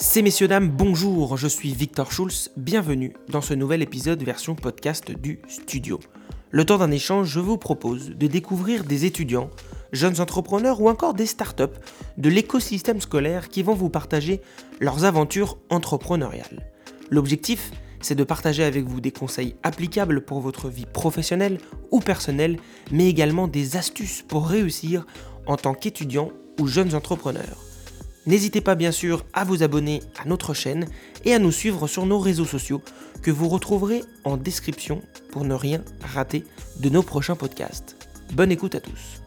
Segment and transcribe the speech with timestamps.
[0.00, 5.10] C'est messieurs dames, bonjour, je suis Victor Schulz, bienvenue dans ce nouvel épisode version podcast
[5.10, 5.98] du studio.
[6.52, 9.50] Le temps d'un échange, je vous propose de découvrir des étudiants,
[9.90, 11.64] jeunes entrepreneurs ou encore des startups
[12.16, 14.40] de l'écosystème scolaire qui vont vous partager
[14.78, 16.70] leurs aventures entrepreneuriales.
[17.10, 21.58] L'objectif, c'est de partager avec vous des conseils applicables pour votre vie professionnelle
[21.90, 22.60] ou personnelle,
[22.92, 25.06] mais également des astuces pour réussir
[25.46, 27.67] en tant qu'étudiant ou jeunes entrepreneurs.
[28.28, 30.86] N'hésitez pas bien sûr à vous abonner à notre chaîne
[31.24, 32.82] et à nous suivre sur nos réseaux sociaux
[33.22, 35.00] que vous retrouverez en description
[35.32, 36.44] pour ne rien rater
[36.78, 37.96] de nos prochains podcasts.
[38.34, 39.22] Bonne écoute à tous.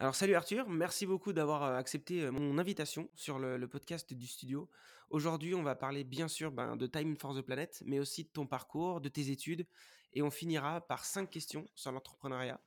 [0.00, 4.26] Alors salut Arthur, merci beaucoup d'avoir euh, accepté euh, mon invitation sur le, podcast du
[4.26, 4.68] studio.
[5.08, 8.28] Aujourd'hui on va parler bien sûr ben, de Time for the Planet, mais aussi de
[8.28, 9.66] ton parcours, de tes études,
[10.12, 12.60] et on finira par cinq questions sur l'entrepreneuriat.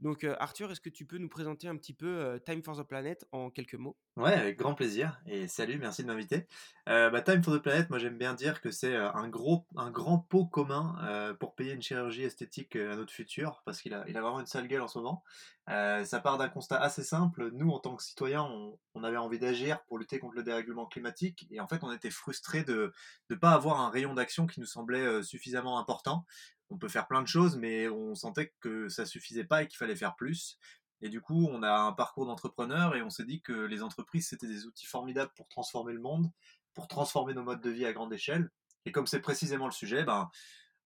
[0.00, 3.24] Donc, Arthur, est-ce que tu peux nous présenter un petit peu Time for the Planet
[3.32, 3.96] en quelques mots?
[4.16, 5.20] Ouais, avec grand plaisir.
[5.26, 6.46] Et salut, merci de m'inviter.
[6.86, 10.18] Bah, Time for the Planet, moi j'aime bien dire que c'est un, gros, un grand
[10.18, 14.20] pot commun pour payer une chirurgie esthétique à notre futur, parce qu'il a, il a
[14.20, 15.24] vraiment une sale gueule en ce moment.
[15.66, 17.50] Ça part d'un constat assez simple.
[17.52, 20.86] Nous, en tant que citoyens, on, on avait envie d'agir pour lutter contre le dérèglement
[20.86, 22.92] climatique, et en fait, on était frustrés de
[23.30, 26.24] ne pas avoir un rayon d'action qui nous semblait suffisamment important
[26.70, 29.76] on peut faire plein de choses, mais on sentait que ça suffisait pas et qu'il
[29.76, 30.58] fallait faire plus.
[31.00, 34.28] Et du coup, on a un parcours d'entrepreneur et on s'est dit que les entreprises,
[34.28, 36.30] c'était des outils formidables pour transformer le monde,
[36.72, 38.50] pour transformer nos modes de vie à grande échelle.
[38.86, 40.28] Et comme c'est précisément le sujet, ben,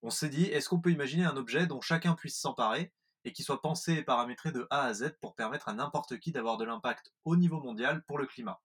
[0.03, 2.93] on s'est dit, est-ce qu'on peut imaginer un objet dont chacun puisse s'emparer
[3.25, 6.33] et qui soit pensé et paramétré de A à Z pour permettre à n'importe qui
[6.33, 8.61] d'avoir de l'impact au niveau mondial pour le climat.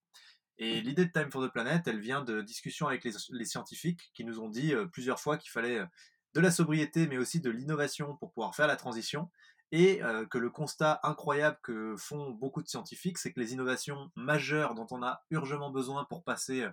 [0.57, 4.23] Et l'idée de Time for the Planet, elle vient de discussions avec les, scientifiques qui
[4.23, 5.85] nous ont dit euh, plusieurs fois qu'il fallait euh,
[6.35, 9.29] de la sobriété, mais aussi de l'innovation pour pouvoir faire la transition.
[9.71, 14.11] Et euh, que le constat incroyable que font beaucoup de scientifiques, c'est que les innovations
[14.15, 16.67] majeures dont on a urgemment besoin pour passer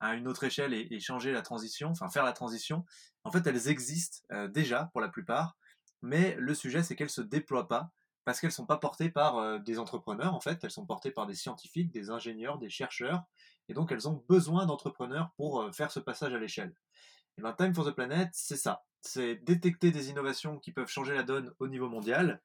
[0.00, 2.84] à une autre échelle et, changer la transition, enfin faire la transition,
[3.24, 5.56] en fait elles existent euh, déjà pour la plupart,
[6.02, 7.90] mais le sujet c'est qu'elles ne se déploient pas
[8.24, 11.34] parce qu'elles sont pas portées par des entrepreneurs, en fait, elles sont portées par des
[11.34, 13.22] scientifiques, des ingénieurs, des chercheurs,
[13.68, 16.74] et donc elles ont besoin d'entrepreneurs pour faire ce passage à l'échelle.
[17.38, 21.14] Et bien Time for the Planet, c'est ça c'est détecter des innovations qui peuvent changer
[21.14, 22.42] la donne au niveau mondial,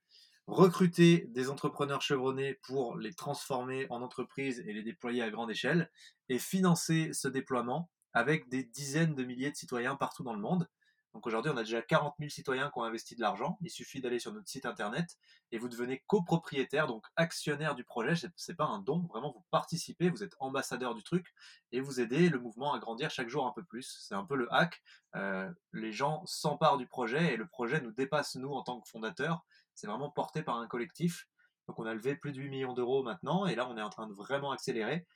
[0.47, 5.91] recruter des entrepreneurs chevronnés pour les transformer en entreprises et les déployer à grande échelle,
[6.29, 10.69] et financer ce déploiement avec des dizaines de milliers de citoyens partout dans le monde.
[11.15, 13.57] Donc aujourd'hui, on a déjà 40 000 citoyens qui ont investi de l'argent.
[13.61, 15.17] Il suffit d'aller sur notre site internet
[15.53, 18.15] et vous devenez copropriétaire, donc actionnaire du projet.
[18.17, 21.33] Ce n'est pas un don, vraiment vous participez, vous êtes ambassadeur du truc
[21.71, 24.03] et vous aidez le mouvement à grandir chaque jour un peu plus.
[24.05, 24.83] C'est un peu le hack.
[25.15, 28.89] Euh, les gens s'emparent du projet et le projet nous dépasse nous en tant que
[28.89, 29.45] fondateurs.
[29.73, 31.29] C'est vraiment porté par un collectif.
[31.69, 33.89] Donc on a levé plus de 8 millions d'euros maintenant et là on est en
[33.89, 35.07] train de vraiment accélérer.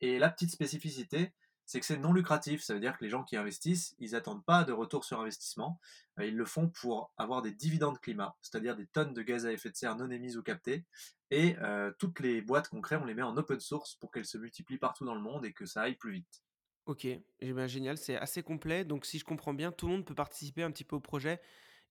[0.00, 1.32] Et la petite spécificité,
[1.68, 2.62] c'est que c'est non lucratif.
[2.62, 5.78] Ça veut dire que les gens qui investissent, ils n'attendent pas de retour sur investissement.
[6.18, 9.52] Euh, ils le font pour avoir des dividendes climat, c'est-à-dire des tonnes de gaz à
[9.52, 10.86] effet de serre non émises ou captées.
[11.30, 14.24] Et euh, toutes les boîtes qu'on crée, on les met en open source pour qu'elles
[14.24, 16.42] se multiplient partout dans le monde et que ça aille plus vite.
[16.86, 18.86] Ok, eh ben, génial, c'est assez complet.
[18.86, 21.38] Donc si je comprends bien, tout le monde peut participer un petit peu au projet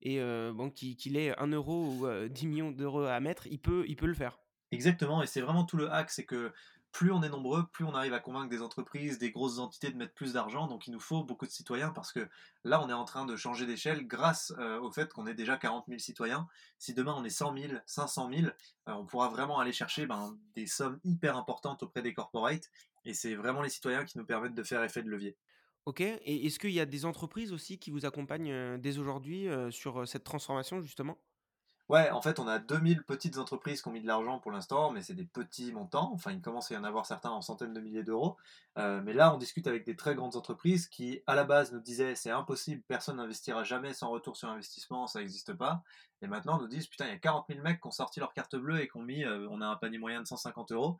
[0.02, 3.86] et euh, bon, qu'il ait 1 euro ou 10 millions d'euros à mettre, il peut,
[3.88, 4.40] il peut le faire.
[4.72, 6.52] Exactement, et c'est vraiment tout le hack, c'est que
[6.92, 9.98] plus on est nombreux, plus on arrive à convaincre des entreprises, des grosses entités de
[9.98, 10.68] mettre plus d'argent.
[10.68, 12.28] Donc il nous faut beaucoup de citoyens parce que
[12.64, 15.58] là, on est en train de changer d'échelle grâce euh, au fait qu'on est déjà
[15.58, 16.48] 40 000 citoyens.
[16.80, 18.48] Si demain on est 100 000, 500 000,
[18.88, 22.70] on pourra vraiment aller chercher ben, des sommes hyper importantes auprès des corporates.
[23.06, 25.38] Et c'est vraiment les citoyens qui nous permettent de faire effet de levier.
[25.86, 29.48] Ok, et est-ce qu'il y a des entreprises aussi qui vous accompagnent euh, dès aujourd'hui
[29.48, 31.18] euh, sur cette transformation justement?
[31.90, 34.92] Ouais, en fait, on a 2000 petites entreprises qui ont mis de l'argent pour l'instant,
[34.92, 36.12] mais c'est des petits montants.
[36.14, 38.36] Enfin, il commence à y en avoir certains en centaines de milliers d'euros.
[38.78, 41.80] Euh, mais là, on discute avec des très grandes entreprises qui, à la base, nous
[41.80, 45.82] disaient c'est impossible, personne n'investira jamais sans retour sur investissement, ça n'existe pas.
[46.22, 48.34] Et maintenant, nous disent putain, il y a 40 000 mecs qui ont sorti leur
[48.34, 50.98] carte bleue et qui ont mis, euh, on a un panier moyen de 150 euros.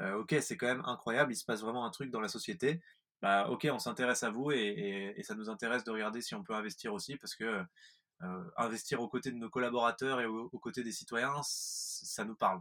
[0.00, 2.80] Euh, ok, c'est quand même incroyable, il se passe vraiment un truc dans la société.
[3.22, 6.54] Bah, ok, on s'intéresse à vous et, ça nous intéresse de regarder si on peut
[6.54, 7.62] investir aussi parce que
[8.56, 12.60] investir aux côtés de nos collaborateurs et aux, côtés des citoyens, ça nous parle.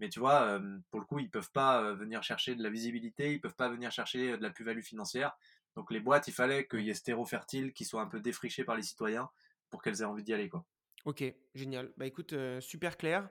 [0.00, 2.70] Mais tu vois, euh, pour le coup, ils peuvent pas euh, venir chercher de la
[2.70, 5.36] visibilité, ils peuvent pas venir chercher de la plus-value financière.
[5.74, 8.20] Donc les boîtes, il fallait qu'il y ait ce terreau fertile qui soit un peu
[8.20, 9.30] défriché par les citoyens
[9.70, 10.48] pour qu'elles aient envie d'y aller.
[10.48, 10.64] Quoi.
[11.04, 11.22] Ok,
[11.54, 11.92] génial.
[11.96, 13.28] Bah écoute, super clair.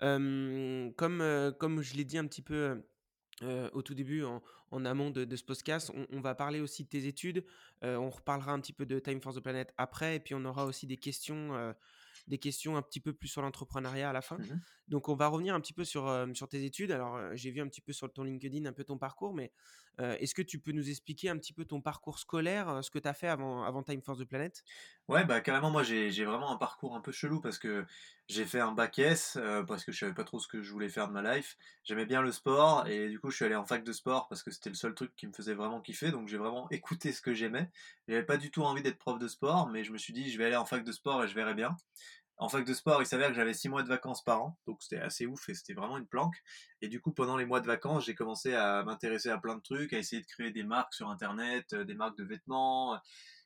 [0.00, 2.82] comme, comme je l'ai dit un petit peu
[3.42, 7.44] au tout début, en, amont de, ce podcast, on, va parler aussi de tes études.
[7.82, 10.64] on reparlera un petit peu de Time for the Planet après, et puis on aura
[10.64, 11.74] aussi des questions
[12.28, 14.38] des questions un petit peu plus sur l'entrepreneuriat à la fin.
[14.38, 16.90] Mmh Donc, on va revenir un petit peu sur, sur tes études.
[16.90, 19.52] Alors, j'ai vu un petit peu sur ton LinkedIn un peu ton parcours, mais
[20.00, 22.90] euh, est-ce que tu peux nous expliquer un petit peu ton parcours scolaire, euh, ce
[22.90, 24.64] que tu as fait avant, avant Time Force the Planet
[25.08, 27.86] Ouais, bah carrément, moi j'ai j'ai vraiment un parcours un peu chelou parce que
[28.28, 30.72] j'ai fait un bac S euh, parce que je savais pas trop ce que je
[30.72, 31.56] voulais faire de ma life.
[31.84, 34.42] J'aimais bien le sport et du coup je suis allé en fac de sport parce
[34.42, 36.10] que c'était le seul truc qui me faisait vraiment kiffer.
[36.10, 37.70] Donc j'ai vraiment écouté ce que j'aimais.
[38.08, 40.38] J'avais pas du tout envie d'être prof de sport, mais je me suis dit je
[40.38, 41.76] vais aller en fac de sport et je verrai bien.
[42.38, 44.82] En fac de sport, il s'avère que j'avais six mois de vacances par an, donc
[44.82, 46.36] c'était assez ouf et c'était vraiment une planque.
[46.82, 49.62] Et du coup, pendant les mois de vacances, j'ai commencé à m'intéresser à plein de
[49.62, 53.00] trucs, à essayer de créer des marques sur Internet, euh, des marques de vêtements.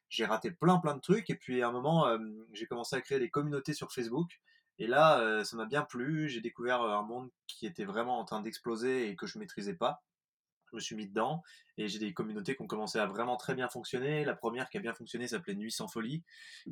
[0.09, 2.19] J'ai raté plein plein de trucs et puis à un moment, euh,
[2.53, 4.41] j'ai commencé à créer des communautés sur Facebook.
[4.79, 6.29] Et là, euh, ça m'a bien plu.
[6.29, 10.03] J'ai découvert un monde qui était vraiment en train d'exploser et que je maîtrisais pas
[10.71, 11.43] je me suis mis dedans
[11.79, 14.25] et j'ai des communautés qui ont commencé à vraiment très bien fonctionner.
[14.25, 16.23] La première qui a bien fonctionné s'appelait Nuit sans folie.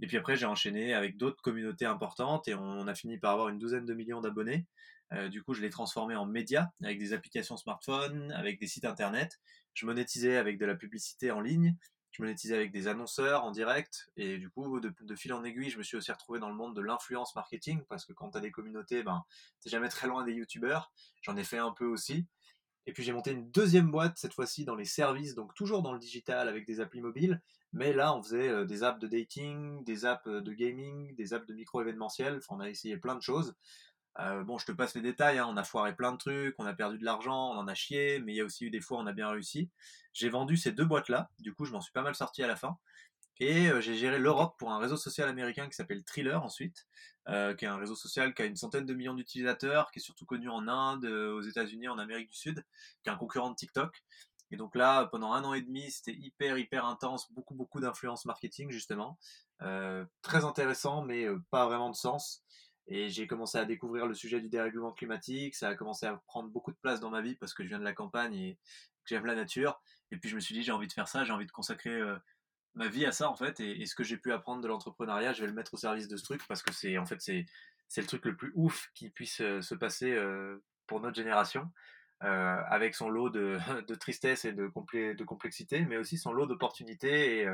[0.00, 3.48] Et puis après, j'ai enchaîné avec d'autres communautés importantes et on a fini par avoir
[3.48, 4.66] une douzaine de millions d'abonnés.
[5.12, 8.84] Euh, du coup, je l'ai transformé en média avec des applications smartphone, avec des sites
[8.84, 9.40] internet.
[9.74, 11.74] Je monétisais avec de la publicité en ligne.
[12.10, 15.78] Je monétisais avec des annonceurs en direct et du coup de, fil en aiguille je
[15.78, 18.40] me suis aussi retrouvé dans le monde de l'influence marketing parce que quand tu as
[18.40, 19.22] des communautés ben
[19.60, 20.90] t'es jamais très loin des youtubeurs
[21.22, 22.26] j'en ai fait un peu aussi
[22.88, 25.92] et puis j'ai monté une deuxième boîte, cette fois-ci dans les services, donc toujours dans
[25.92, 27.38] le digital avec des applis mobiles.
[27.74, 31.34] Mais là, on faisait euh, des apps de dating, des apps euh, de gaming, des
[31.34, 32.38] apps de micro-événementiel.
[32.38, 33.54] Enfin, on a essayé plein de choses.
[34.20, 35.36] Euh, bon, je te passe les détails.
[35.36, 35.46] Hein.
[35.50, 38.20] On a foiré plein de trucs, on a perdu de l'argent, on en a chié,
[38.20, 39.68] mais il y a aussi eu des fois où on a bien réussi.
[40.14, 41.28] J'ai vendu ces deux boîtes-là.
[41.40, 42.78] Du coup, je m'en suis pas mal sorti à la fin.
[43.40, 46.86] Et euh, j'ai géré l'Europe pour un réseau social américain qui s'appelle Thriller ensuite,
[47.28, 50.02] euh, qui est un réseau social qui a une centaine de millions d'utilisateurs, qui est
[50.02, 52.64] surtout connu en Inde, euh, aux États-Unis, en Amérique du Sud,
[53.02, 54.02] qui est un concurrent de TikTok.
[54.50, 58.24] Et donc là, pendant un an et demi, c'était hyper hyper intense, beaucoup beaucoup d'influence
[58.24, 59.18] marketing justement,
[59.58, 62.42] très intéressant, mais pas vraiment de sens.
[62.86, 66.48] Et j'ai commencé à découvrir le sujet du dérèglement climatique, ça a commencé à prendre
[66.48, 69.08] beaucoup de place dans ma vie parce que je viens de la campagne et que
[69.10, 69.82] j'aime la nature.
[70.10, 72.00] Et puis je me suis dit j'ai envie de faire ça, j'ai envie de consacrer
[72.74, 75.32] ma vie à ça en fait et, et ce que j'ai pu apprendre de l'entrepreneuriat
[75.32, 77.46] je vais le mettre au service de ce truc parce que c'est en fait c'est
[77.88, 81.70] c'est le truc le plus ouf qui puisse euh, se passer euh, pour notre génération
[82.22, 86.32] euh, avec son lot de, de tristesse et de, complé de complexité mais aussi son
[86.32, 87.48] lot d'opportunités et,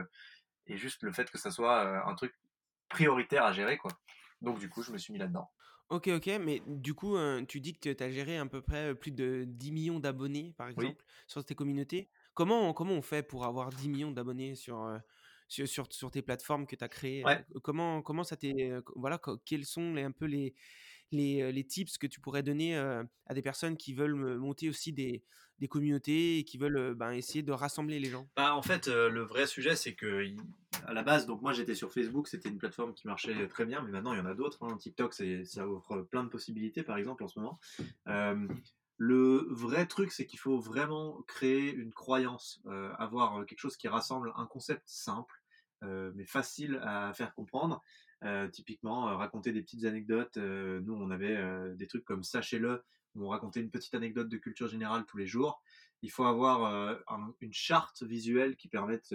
[0.66, 2.34] et juste le fait que ça soit un truc
[2.88, 3.90] prioritaire à gérer quoi.
[4.40, 5.50] Donc du coup je me suis mis là-dedans.
[5.90, 8.94] Ok, ok, mais du coup, euh, tu dis que tu as géré à peu près
[8.94, 10.72] plus de 10 millions d'abonnés, par oui.
[10.72, 12.08] exemple, sur tes communautés.
[12.34, 14.98] Comment, comment on fait pour avoir 10 millions d'abonnés sur, euh,
[15.48, 17.24] sur, sur, sur tes plateformes que tu as créées?
[17.24, 18.70] ouais euh, Comment, comment ça t'est...
[18.70, 20.54] euh, Voilà, quels sont les, un peu les,
[21.12, 25.22] les, les tips que tu pourrais donner à des personnes qui veulent monter aussi des,
[25.60, 28.26] des communautés et qui veulent ben, essayer de rassembler les gens?
[28.36, 30.26] Bah, en fait, le vrai sujet, c'est que
[30.86, 33.80] à la base, donc moi j'étais sur Facebook, c'était une plateforme qui marchait très bien,
[33.82, 34.62] mais maintenant il y en a d'autres.
[34.64, 34.76] hein.
[34.76, 37.60] TikTok, c'est, ça offre plein de possibilités, par exemple, en ce moment.
[38.08, 38.48] Euh,
[38.96, 43.88] le vrai truc, c'est qu'il faut vraiment créer une croyance, euh, avoir quelque chose qui
[43.88, 45.34] rassemble un concept simple,
[46.14, 47.82] mais facile à faire comprendre.
[48.52, 50.38] Typiquement, raconter des petites anecdotes.
[50.38, 51.38] Nous, on avait
[51.74, 52.82] des trucs comme Sachez-le,
[53.14, 55.62] où on racontait une petite anecdote de culture générale tous les jours.
[56.00, 59.14] Il faut avoir un- une charte visuelle qui permette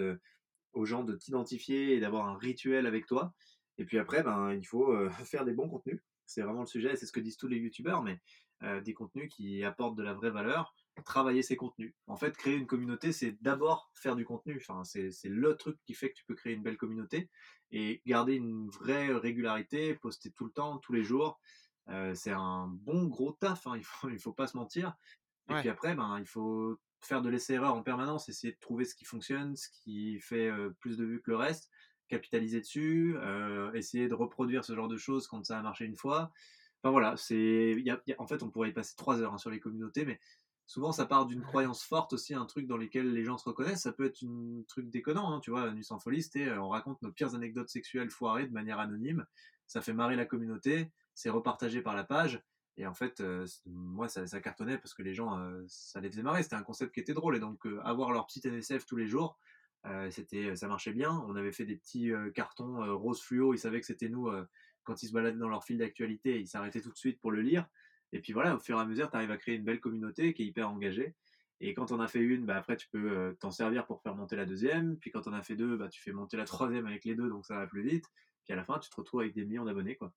[0.72, 3.34] aux gens de t'identifier et d'avoir un rituel avec toi.
[3.78, 4.94] Et puis après, ben, il faut
[5.26, 6.00] faire des bons contenus.
[6.26, 8.20] C'est vraiment le sujet, c'est ce que disent tous les youtubeurs, mais
[8.62, 11.94] euh, des contenus qui apportent de la vraie valeur, travailler ces contenus.
[12.06, 14.56] En fait, créer une communauté, c'est d'abord faire du contenu.
[14.60, 17.30] Enfin, c'est le truc qui fait que tu peux créer une belle communauté
[17.70, 21.40] et garder une vraie régularité, poster tout le temps, tous les jours.
[21.88, 24.94] Euh, c'est un bon gros taf, hein, il faut, il faut pas se mentir.
[25.48, 28.94] Et puis après, ben, il faut faire de l'essai-erreur en permanence, essayer de trouver ce
[28.94, 31.70] qui fonctionne, ce qui fait euh, plus de vues que le reste,
[32.08, 35.96] capitaliser dessus, euh, essayer de reproduire ce genre de choses quand ça a marché une
[35.96, 36.30] fois.
[36.82, 37.76] Enfin voilà, c'est,
[38.18, 40.18] en fait, on pourrait y passer trois heures hein, sur les communautés, mais
[40.66, 43.82] souvent ça part d'une croyance forte aussi, un truc dans lequel les gens se reconnaissent.
[43.82, 46.68] Ça peut être un truc déconnant, hein, tu vois, Nuit sans folie, c'était, euh, on
[46.68, 49.26] raconte nos pires anecdotes sexuelles foirées de manière anonyme.
[49.66, 52.42] Ça fait marrer la communauté, c'est repartagé par la page.
[52.78, 56.22] Et en fait, euh, moi, ça, cartonnait parce que les gens, euh, ça les faisait
[56.22, 56.42] marrer.
[56.42, 57.36] C'était un concept qui était drôle.
[57.36, 59.38] Et donc, avoir leur petit NSF tous les jours,
[60.10, 61.22] c'était, ça marchait bien.
[61.28, 63.52] On avait fait des petits cartons rose fluo.
[63.52, 64.30] Ils savaient que c'était nous
[64.84, 66.40] quand ils se baladaient dans leur fil d'actualité.
[66.40, 67.66] Ils s'arrêtaient tout de suite pour le lire.
[68.12, 70.34] Et puis voilà, au fur et à mesure, tu arrives à créer une belle communauté
[70.34, 71.14] qui est hyper engagée.
[71.60, 74.14] Et quand on a fait une, bah après tu peux euh, t'en servir pour faire
[74.14, 74.96] monter la deuxième.
[74.96, 77.28] Puis quand on a fait deux, bah tu fais monter la troisième avec les deux,
[77.28, 78.06] donc ça va plus vite.
[78.44, 80.12] Puis à la fin, tu te retrouves avec des millions d'abonnés, quoi.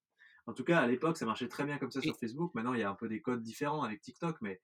[0.46, 2.54] En tout cas, à l'époque, ça marchait très bien comme ça sur Facebook.
[2.54, 4.60] Maintenant, il y a un peu des codes différents avec TikTok, mais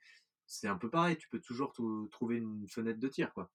[0.47, 1.17] c'est un peu pareil.
[1.17, 1.73] Tu peux toujours
[2.11, 3.51] trouver une fenêtre de tir, quoi.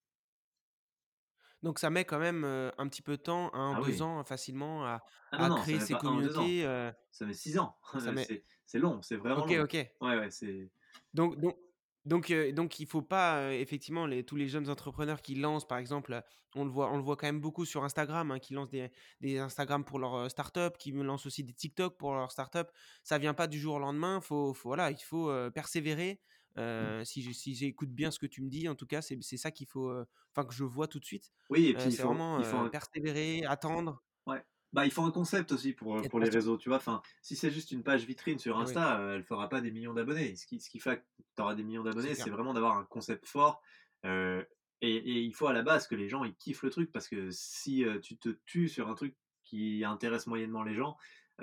[1.63, 4.01] Donc ça met quand même, heu, un petit peu de temps, Ah 1-2 oui.
[4.01, 6.37] ans facilement à Ah non, à non, ça créer met ces pas 1 ou 2
[6.37, 7.79] ans, communautés, heu ça met 6 ans.
[7.99, 9.63] ça met C'est c'est long, c'est vraiment OK, long.
[9.63, 9.89] OK.
[10.01, 10.71] Ouais, ouais, c'est
[11.13, 11.57] Donc donc
[12.05, 15.67] donc heu, donc il faut pas, heu, effectivement les tous les jeunes entrepreneurs qui lancent
[15.67, 16.21] par exemple, heu,
[16.55, 18.91] on le voit on le voit quand même beaucoup sur Instagram, hein, qui lancent des
[19.21, 22.69] des Instagram pour leur, heu, start-up, qui me lancent aussi des TikTok pour leur start-up.
[23.03, 26.21] Ça vient pas du jour au lendemain, faut faut voilà, il faut, heu, persévérer.
[26.55, 27.05] Mmh.
[27.05, 29.91] Si j'écoute bien ce que tu me dis, en tout cas, c'est ça qu'il faut,
[30.31, 31.31] enfin que je vois tout de suite.
[31.49, 34.43] Oui et puis il faut vraiment, il faut un persévérer, attendre, Ouais.
[34.73, 36.79] Bah, il faut un concept aussi pour, les réseaux, tu vois?
[36.79, 39.71] Enfin, si c'est juste une page vitrine sur oui, Insta, heu, elle fera pas des
[39.71, 40.35] millions d'abonnés.
[40.35, 41.03] Ce qui ce qui fait que
[41.37, 43.61] tu auras des millions d'abonnés, c'est vraiment d'avoir un concept fort,
[44.03, 44.45] et
[44.81, 47.29] et il faut à la base que les gens, ils kiffent le truc parce que
[47.31, 50.97] si, tu te tues sur un truc qui intéresse moyennement les gens,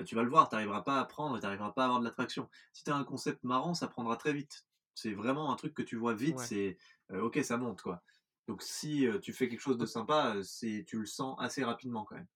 [0.04, 2.04] tu vas le voir, tu arriveras pas à prendre, tu arriveras pas à avoir de
[2.04, 2.50] l'attraction.
[2.75, 4.66] Si tu as un concept marrant, ça prendra très vite.
[4.94, 6.49] C'est vraiment un truc que tu vois vite, Ouais.
[6.49, 6.78] c'est,
[7.11, 8.02] OK, ça monte, quoi.
[8.49, 12.16] Donc si, tu fais quelque chose de sympa, c'est tu le sens assez rapidement quand
[12.16, 12.26] même.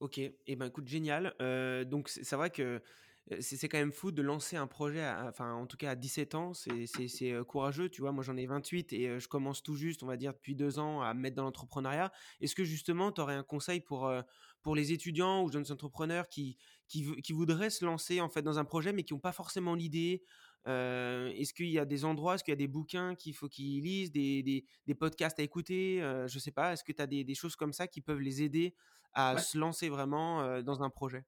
[0.00, 1.34] OK et ben, écoute génial,
[1.86, 2.82] donc c'est vrai que,
[3.38, 6.34] c'est quand même fou de lancer un projet à enfin, en tout cas à 17
[6.34, 6.86] ans, c'est
[7.46, 8.10] courageux, tu vois?
[8.12, 11.02] Moi, j'en ai 28 et je commence tout juste, on va dire depuis 2 ans
[11.02, 12.10] à me mettre dans l'entrepreneuriat.
[12.40, 14.10] Est-ce que justement tu aurais un conseil pour,
[14.62, 16.56] pour les étudiants ou jeunes entrepreneurs qui
[16.88, 19.74] qui qui voudraient se lancer en fait dans un projet, mais qui ont pas forcément
[19.74, 20.24] l'idée?
[20.66, 23.48] Heu, est-ce qu'il y a des endroits, est-ce qu'il y a des bouquins qu'il faut
[23.48, 26.00] qu'ils lisent, des des des podcasts à écouter?
[26.02, 28.20] Heu, je sais pas, est-ce que tu as des des choses comme ça qui peuvent
[28.20, 28.74] les aider
[29.14, 29.38] à Ouais.
[29.38, 31.24] se lancer vraiment, heu, dans un projet?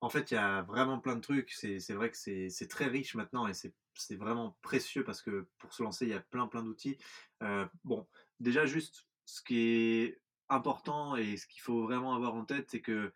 [0.00, 1.50] En fait, il y a vraiment plein de trucs.
[1.52, 5.22] C'est c'est vrai que c'est c'est très riche maintenant et c'est c'est vraiment précieux parce
[5.22, 6.98] que pour se lancer, il y a plein, plein d'outils.
[7.42, 8.08] Heu, bon,
[8.40, 12.80] déjà juste ce qui est important et ce qu'il faut vraiment avoir en tête, c'est
[12.80, 13.12] que,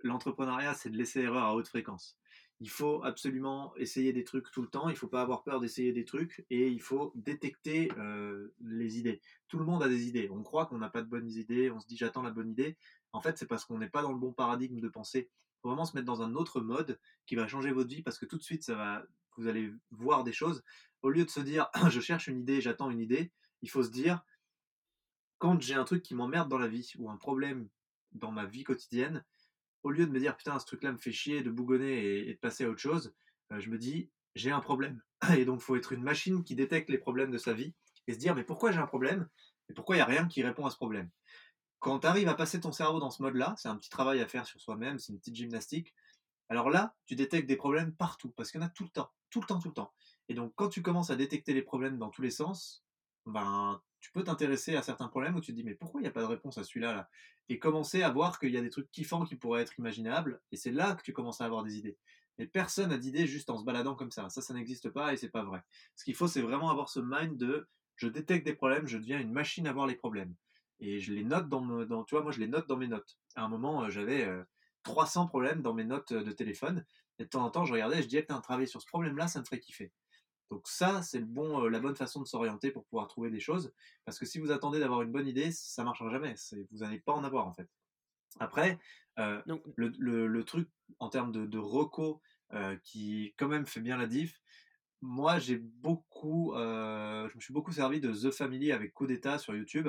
[0.00, 2.19] l'entrepreneuriat, c'est de l'essai-erreur à haute fréquence.
[2.60, 5.92] Il faut absolument essayer des trucs tout le temps, il faut pas avoir peur d'essayer
[5.92, 9.22] des trucs et il faut détecter, heu, les idées.
[9.48, 10.28] Tout le monde a des idées.
[10.30, 12.76] On croit qu'on n'a pas de bonnes idées, on se dit: «J'attends la bonne idée».
[13.12, 15.84] En fait, c'est parce qu'on n'est pas dans le bon paradigme de pensée faut vraiment
[15.84, 18.42] se mettre dans un autre mode qui va changer votre vie parce que tout de
[18.42, 19.04] suite, ça va,
[19.36, 20.62] vous allez voir des choses.
[21.02, 23.90] Au lieu de se dire, je cherche une idée, j'attends une idée, il faut se
[23.90, 24.22] dire,
[25.38, 27.68] quand j'ai un truc qui m'emmerde dans la vie ou un problème
[28.12, 29.24] dans ma vie quotidienne,
[29.82, 32.38] au lieu de me dire, putain, ce truc-là me fait chier de bougonner et, de
[32.38, 33.14] passer à autre chose,
[33.50, 35.02] je me dis, j'ai un problème.
[35.36, 37.74] Et donc, faut être une machine qui détecte les problèmes de sa vie
[38.06, 39.28] et se dire, mais pourquoi j'ai un problème
[39.68, 41.10] et pourquoi il n'y a rien qui répond à ce problème?
[41.80, 44.26] Quand tu arrives à passer ton cerveau dans ce mode-là, c'est un petit travail à
[44.26, 45.94] faire sur soi-même, c'est une petite gymnastique,
[46.50, 49.10] alors là, tu détectes des problèmes partout, parce qu'il y en a tout le temps,
[49.30, 49.92] tout le temps, tout le temps.
[50.28, 52.84] Et donc, quand tu commences à détecter les problèmes dans tous les sens,
[53.26, 56.08] ben, tu peux t'intéresser à certains problèmes où tu te dis, mais pourquoi il n'y
[56.08, 57.08] a pas de réponse à celui-là, là?
[57.48, 60.56] Et commencer à voir qu'il y a des trucs kiffants qui pourraient être imaginables, et
[60.56, 61.98] c'est là que tu commences à avoir des idées.
[62.38, 64.30] Mais personne n'a d'idées juste en se baladant comme ça.
[64.30, 65.62] Ça, ça n'existe pas et c'est pas vrai.
[65.96, 69.20] Ce qu'il faut, c'est vraiment avoir ce mind de, je détecte des problèmes, je deviens
[69.20, 70.34] une machine à voir les problèmes.
[70.78, 72.88] Et je les note dans, me, dans tu vois, moi, je les note dans mes
[72.88, 73.18] notes.
[73.34, 74.42] À un moment, euh, j'avais, euh,
[74.82, 76.84] 300 problèmes dans mes notes de téléphone.
[77.18, 79.40] Et de temps en temps, je regardais je disais, putain, travailler sur ce problème-là, ça
[79.40, 79.92] me ferait kiffer.
[80.50, 83.72] Donc ça, c'est le bon, la bonne façon de s'orienter pour pouvoir trouver des choses.
[84.04, 86.34] Parce que si vous attendez d'avoir une bonne idée, ça marchera jamais.
[86.72, 87.68] Vous n'allez pas en avoir, en fait.
[88.38, 88.78] Après,
[89.18, 92.20] euh, Donc le, le, le, truc en termes de, de reco
[92.52, 94.40] euh, qui quand même fait bien la diff,
[95.02, 99.38] moi, j'ai beaucoup, euh, je me suis beaucoup servi de The Family avec Coup d'État
[99.38, 99.88] sur YouTube.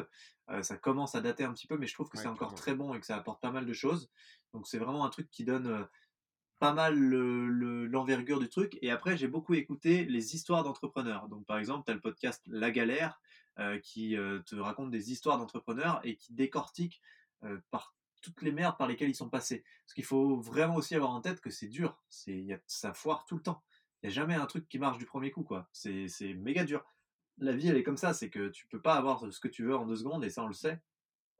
[0.63, 2.93] Ça commence à dater un petit peu, mais je trouve que c'est encore très bon
[2.93, 4.09] et que ça apporte pas mal de choses.
[4.53, 5.87] Donc c'est vraiment un truc qui donne
[6.61, 8.77] pas mal le- le- l'envergure du truc.
[8.83, 11.27] Et après, j'ai beaucoup écouté les histoires d'entrepreneurs.
[11.27, 13.19] Donc par exemple, tu as le podcast La Galère
[13.57, 17.01] euh, qui euh, te raconte des histoires d'entrepreneurs et qui décortique
[17.43, 19.63] euh, par toutes les merdes par lesquelles ils sont passés.
[19.83, 21.99] Parce qu'il faut vraiment aussi avoir en tête que c'est dur.
[22.09, 23.63] C'est, y a, ça foire tout le temps.
[24.03, 25.67] Il n'y a jamais un truc qui marche du premier coup, quoi.
[25.73, 26.85] C'est, c'est méga dur.
[27.39, 29.63] La vie, elle est comme ça, c'est que tu peux pas avoir ce que tu
[29.65, 30.79] veux en deux secondes, et ça, on le sait.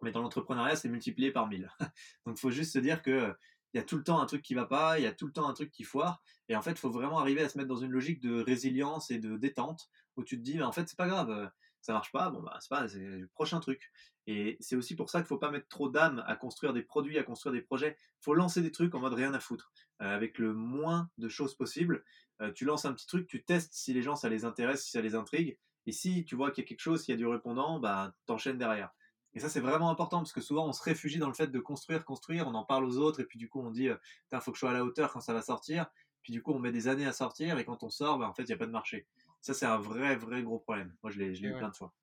[0.01, 1.71] Mais dans l'entrepreneuriat, c'est multiplié par mille.
[2.25, 3.35] Donc, faut juste se dire que
[3.73, 5.25] il y a tout le temps un truc qui va pas, il y a tout
[5.25, 6.21] le temps un truc qui foire.
[6.49, 9.11] Et en fait, il faut vraiment arriver à se mettre dans une logique de résilience
[9.11, 11.47] et de détente où tu te dis, bah, en fait, c'est pas grave, euh,
[11.81, 13.91] ça marche pas, bon, bah, c'est pas, c'est le prochain truc.
[14.27, 17.17] Et c'est aussi pour ça qu'il faut pas mettre trop d'âme à construire des produits,
[17.17, 17.97] à construire des projets.
[18.19, 21.55] faut lancer des trucs en mode rien à foutre, euh, avec le moins de choses
[21.55, 22.03] possible.
[22.41, 24.91] Euh, tu lances un petit truc, tu testes si les gens, ça les intéresse, si
[24.91, 25.57] ça les intrigue.
[25.87, 28.13] Et si tu vois qu'il y a quelque chose, s'il y a du répondant, bah,
[28.27, 28.91] t'enchaînes derrière.
[29.33, 31.59] Et ça, c'est vraiment important parce que souvent, on se réfugie dans le fait de
[31.59, 33.95] construire, construire, on en parle aux autres et puis du coup, on dit, euh,
[34.41, 35.88] faut que je sois à la hauteur quand ça va sortir.
[36.21, 38.33] Puis du coup, on met des années à sortir et quand on sort, bah, en
[38.33, 39.07] fait, il n'y a pas de marché.
[39.41, 40.93] Ça, c'est un vrai, vrai gros problème.
[41.01, 41.57] Moi, je l'ai, eu ouais.
[41.57, 41.93] plein de fois.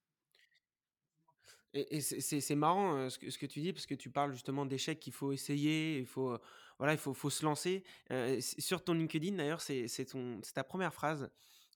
[1.75, 4.65] Et et c'est marrant, ce que ce que tu dis parce que tu parles justement
[4.65, 6.37] d'échecs qu'il faut essayer, il faut,
[6.79, 7.85] voilà, il faut faut se lancer.
[8.41, 9.87] Sur ton LinkedIn d'ailleurs, c'est
[10.55, 11.31] ta première phrase,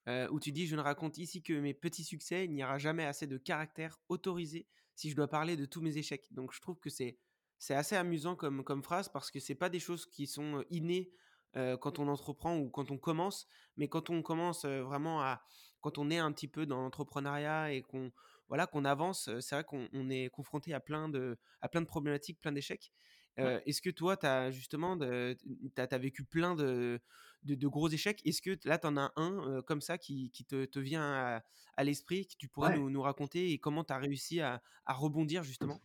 [0.07, 3.05] où tu dis: «Je ne raconte ici que mes petits succès, il n'y aura jamais
[3.05, 6.27] assez de caractère autorisé si je dois parler de tous mes échecs.
[6.33, 7.19] Donc je trouve que c'est
[7.59, 11.13] c'est assez amusant comme, comme phrase parce que c'est pas des choses qui sont innées
[11.55, 15.43] quand on entreprend ou quand on commence, mais quand on commence vraiment à,
[15.81, 18.11] quand on est un petit peu dans l'entrepreneuriat et qu'on
[18.49, 22.41] voilà qu'on avance, c'est vrai qu'on est confronté à plein de à plein de problématiques,
[22.41, 22.93] plein d'échecs.
[23.37, 27.01] Est-ce que toi, tu as justement, tu as, vécu plein de,
[27.45, 28.21] de, gros échecs?
[28.25, 31.43] Est-ce que là, tu en as un comme ça qui, qui te, te, vient
[31.77, 34.93] à, l'esprit, que tu pourrais nous, nous, raconter et comment tu as réussi à, à
[34.93, 35.81] rebondir justement?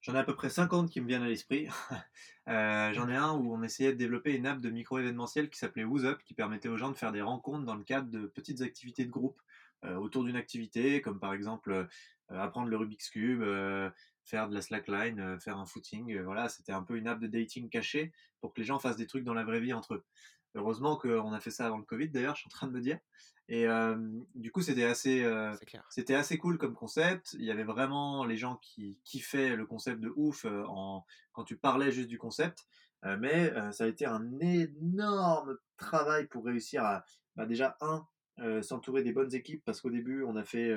[0.00, 1.68] J'en ai à peu près 50 qui me viennent à l'esprit.
[2.48, 5.84] euh, J'en ai un où on essayait de développer une app de micro-événementiel qui s'appelait
[5.84, 8.62] Who's Up, qui permettait aux gens de faire des rencontres dans le cadre de petites
[8.62, 9.40] activités de groupe
[9.82, 11.86] autour d'une activité, comme par exemple
[12.28, 13.90] apprendre le Rubik's Cube, euh,
[14.26, 16.20] faire de la slackline, faire un footing.
[16.20, 19.06] voilà, c'était un peu une app de dating cachée pour que les gens fassent des
[19.06, 20.04] trucs dans la vraie vie entre eux.
[20.54, 22.80] Heureusement qu'on a fait ça avant le Covid, d'ailleurs, je suis en train de me
[22.80, 22.98] dire.
[23.48, 23.96] Et euh,
[24.34, 25.54] du coup, c'était assez, euh,
[25.90, 27.34] c'était assez cool comme concept.
[27.38, 31.44] Il y avait vraiment les gens qui kiffaient le concept de ouf euh, en, quand
[31.44, 32.66] tu parlais juste du concept.
[33.04, 37.04] Euh, mais euh, ça a été un énorme travail pour réussir à,
[37.36, 38.06] bah déjà, un,
[38.62, 40.76] s'entourer des bonnes équipes, parce qu'au début, on a fait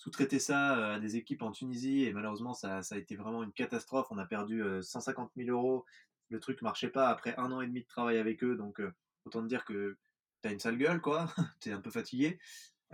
[0.00, 3.52] sous-traiter ça à des équipes en Tunisie, et malheureusement, ça, ça a été vraiment une
[3.52, 4.06] catastrophe.
[4.10, 5.84] On a perdu 150 000 euros.
[6.30, 8.80] Le truc marchait pas après un an et demi de travail avec eux, donc
[9.26, 9.98] autant te dire que
[10.42, 11.26] t'as une sale gueule, quoi.
[11.60, 12.38] T'es un peu fatigué.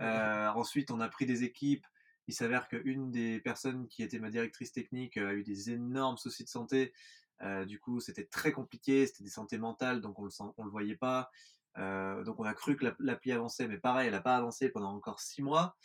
[0.01, 1.85] Euh, ensuite, on a pris des équipes.
[2.27, 6.17] Il s'avère qu'une des personnes qui était ma directrice technique euh, a eu des énormes
[6.17, 6.93] soucis de santé.
[7.41, 9.07] Euh, du coup, c'était très compliqué.
[9.07, 11.31] C'était des santé mentales, donc on le sent, on le voyait pas.
[11.77, 14.93] Euh, donc on a cru que l'appli avançait, mais pareil, elle a pas avancé pendant
[14.93, 15.75] encore six mois.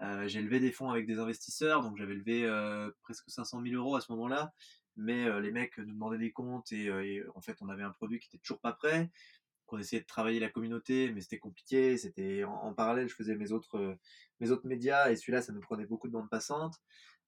[0.00, 3.74] Euh, j'ai levé des fonds avec des investisseurs, donc j'avais levé euh, presque 500 000
[3.76, 4.52] euros à ce moment-là.
[4.96, 8.28] Mais les mecs nous demandaient des comptes et, en fait on avait un produit qui
[8.28, 9.10] était toujours pas prêt
[9.72, 11.96] on essayait de travailler la communauté, mais c'était compliqué.
[11.96, 13.96] C'était en, parallèle, je faisais mes autres
[14.40, 16.76] mes autres médias et celui-là, ça nous prenait beaucoup de bande passante.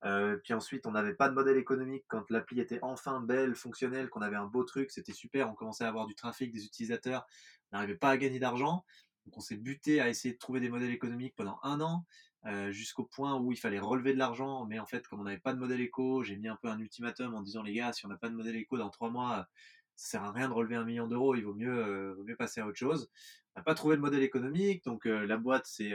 [0.04, 4.10] Euh, puis ensuite, on n'avait pas de modèle économique quand l'appli était enfin belle, fonctionnelle,
[4.10, 5.48] qu'on avait un beau truc, c'était super.
[5.50, 7.26] On commençait à avoir du trafic, des utilisateurs.
[7.72, 8.84] On n'arrivait pas à gagner d'argent.
[9.24, 12.04] Donc on s'est buté à essayer de trouver des modèles économiques pendant un an,
[12.44, 14.66] euh, jusqu'au point où il fallait relever de l'argent.
[14.66, 16.78] Mais en fait, comme on n'avait pas de modèle éco, j'ai mis un peu un
[16.78, 19.48] ultimatum en disant les gars, si on n'a pas de modèle éco dans trois mois,
[19.96, 22.66] ça sert à rien de relever un million d'euros, il vaut mieux, euh, passer à
[22.66, 23.08] autre chose.
[23.54, 25.92] On n'a pas trouvé le modèle économique, donc la boîte, c'est,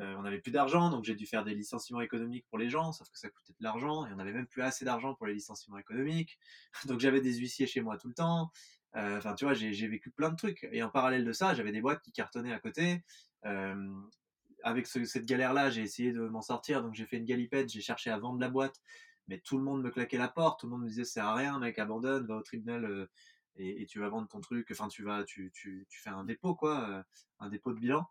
[0.00, 2.92] euh, on n'avait plus d'argent, donc j'ai dû faire des licenciements économiques pour les gens,
[2.92, 5.34] sauf que ça coûtait de l'argent, et on n'avait même plus assez d'argent pour les
[5.34, 6.38] licenciements économiques.
[6.86, 8.52] Donc j'avais des huissiers chez moi tout le temps.
[8.94, 10.66] Enfin, tu vois, j'ai vécu plein de trucs.
[10.72, 13.04] Et en parallèle de ça, j'avais des boîtes qui cartonnaient à côté.
[14.62, 17.82] avec ce, cette galère-là, j'ai essayé de m'en sortir, donc j'ai fait une galipette, j'ai
[17.82, 18.80] cherché à vendre la boîte
[19.28, 21.34] mais tout le monde me claquait la porte, tout le monde me disait c'est à
[21.34, 23.06] rien, mec, abandonne, va au tribunal euh,
[23.56, 25.50] et, tu vas vendre ton truc, enfin tu vas, tu,
[25.90, 27.02] fais un dépôt quoi, euh,
[27.40, 28.06] un dépôt de bilan.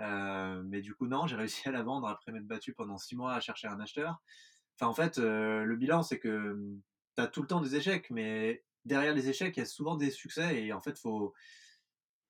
[0.00, 3.16] Euh, mais du coup non, j'ai réussi à la vendre après m'être battu pendant six
[3.16, 4.20] mois à chercher un acheteur.
[4.76, 6.56] Enfin en fait, le bilan c'est que
[7.16, 9.96] tu as tout le temps des échecs, mais derrière les échecs il y a souvent
[9.96, 11.34] des succès et en fait faut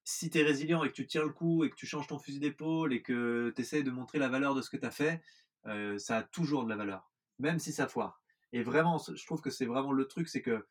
[0.04, 2.18] si tu es résilient et que tu tiens le coup et que tu changes ton
[2.18, 4.90] fusil d'épaule et que tu essaies de montrer la valeur de ce que tu as
[4.90, 5.22] fait,
[5.66, 8.20] euh, ça a toujours de la valeur, même si ça foire.
[8.52, 10.66] Et vraiment, je trouve que c'est vraiment le truc, c'est que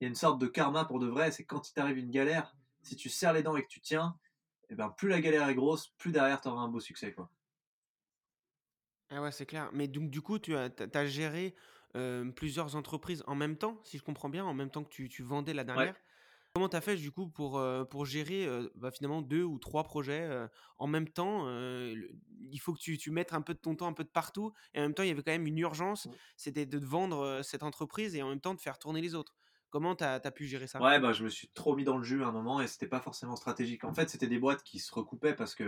[0.00, 1.30] il y a une sorte de karma pour de vrai.
[1.30, 4.16] C'est quand il t'arrive une galère, si tu serres les dents et que tu tiens,
[4.74, 7.30] et ben plus la galère est grosse, plus derrière tu auras un beau succès, quoi.
[9.10, 9.70] Ah ouais, c'est clair.
[9.72, 11.54] Mais donc, du coup, tu as, as géré
[11.94, 15.08] euh, plusieurs entreprises en même temps, si je comprends bien, en même temps que tu,
[15.08, 15.94] tu vendais la dernière.
[16.54, 19.60] Comment tu as fait du coup pour, euh, pour gérer euh, bah, finalement deux ou
[19.60, 20.28] trois projets
[20.78, 21.48] en même temps
[22.40, 24.52] Il faut que tu, tu mettes un peu de ton temps un peu de partout
[24.72, 27.62] et en même temps il y avait quand même une urgence, c'était de vendre cette
[27.62, 29.36] entreprise et en même temps de faire tourner les autres.
[29.74, 30.80] Comment tu as, pu gérer ça?
[30.80, 32.86] Ouais, bah, je me suis trop mis dans le jus à un moment et c'était
[32.86, 33.82] pas forcément stratégique.
[33.82, 35.64] En fait, c'était des boîtes qui se recoupaient parce que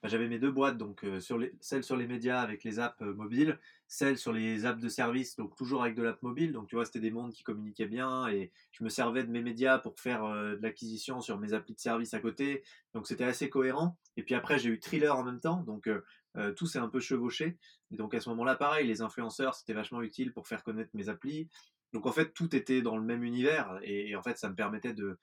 [0.00, 2.78] bah, j'avais mes deux boîtes, donc euh, sur les, celle sur les médias avec les
[2.78, 6.52] apps euh, mobiles, celle sur les apps de service, donc toujours avec de l'app mobile.
[6.52, 9.42] Donc tu vois, c'était des mondes qui communiquaient bien et je me servais de mes
[9.42, 12.62] médias pour faire euh, de l'acquisition sur mes applis de service à côté.
[12.94, 13.98] Donc c'était assez cohérent.
[14.16, 15.90] Et puis après, j'ai eu Thriller en même temps, donc
[16.56, 17.58] tout s'est un peu chevauché.
[17.90, 21.08] Et donc à ce moment-là, pareil, les influenceurs, c'était vachement utile pour faire connaître mes
[21.08, 21.48] applis.
[21.92, 24.92] Donc en fait, tout était dans le même univers et, en fait, ça me permettait
[24.92, 25.18] de,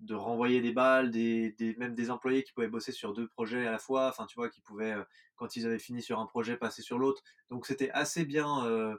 [0.00, 3.66] de renvoyer des balles, des, des, même des employés qui pouvaient bosser sur deux projets
[3.66, 5.04] à la fois, enfin tu vois, qui pouvaient, euh,
[5.36, 7.22] quand ils avaient fini sur un projet, passer sur l'autre.
[7.50, 8.96] Donc c'était assez bien euh,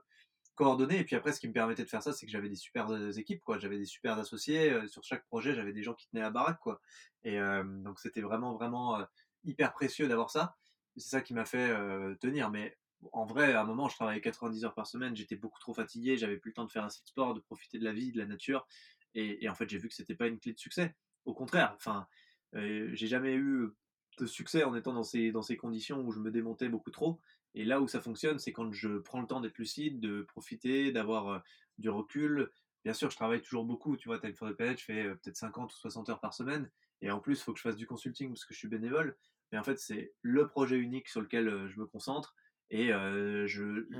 [0.56, 1.00] coordonné.
[1.00, 2.90] Et puis après, ce qui me permettait de faire ça, c'est que j'avais des super
[2.92, 3.60] euh, équipes, quoi.
[3.60, 4.88] J'avais des super associés.
[4.88, 6.82] sur chaque projet, j'avais des gens qui tenaient la baraque, quoi.
[7.24, 9.00] Et donc c'était vraiment, vraiment
[9.44, 10.56] hyper précieux d'avoir ça.
[10.96, 11.76] C'est ça qui m'a fait
[12.20, 12.52] tenir.
[12.52, 12.78] Mais
[13.12, 16.18] en vrai, à un moment, je travaillais 90 heures par semaine, j'étais beaucoup trop fatigué,
[16.18, 18.18] j'avais plus le temps de faire un site sport, de profiter de la vie, de
[18.18, 18.68] la nature.
[19.14, 20.96] Et, en fait, j'ai vu que c'était pas une clé de succès.
[21.24, 22.08] Au contraire, enfin,
[22.56, 23.70] euh, j'ai jamais eu
[24.18, 27.22] de succès en étant dans ces, dans ces conditions où je me démontais beaucoup trop.
[27.54, 30.92] Et là où ça fonctionne, c'est quand je prends le temps d'être lucide, de profiter,
[30.92, 31.40] d'avoir euh,
[31.78, 32.52] du recul.
[32.84, 33.96] Bien sûr, je travaille toujours beaucoup.
[33.98, 36.34] Tu vois, Time for the Planet, je fais euh, peut-être 50 ou 60 heures par
[36.34, 36.70] semaine.
[37.02, 39.16] Et en plus, il faut que je fasse du consulting parce que je suis bénévole.
[39.52, 42.36] Mais en fait, c'est le projet unique sur lequel euh, je me concentre.
[42.72, 43.46] Et je,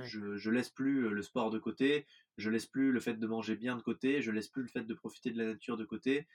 [0.04, 3.56] je, je, laisse plus le sport de côté, je laisse plus le fait de manger
[3.56, 6.28] bien de côté, je laisse plus le fait de profiter de la nature de côté